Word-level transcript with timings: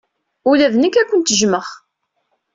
Ula 0.49 0.67
d 0.73 0.75
nekk 0.77 0.95
ad 0.97 1.07
kent-jjmeɣ. 1.09 1.65